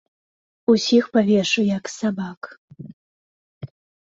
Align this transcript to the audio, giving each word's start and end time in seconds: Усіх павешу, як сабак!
Усіх 0.73 1.03
павешу, 1.17 1.61
як 1.77 1.83
сабак! 1.99 2.41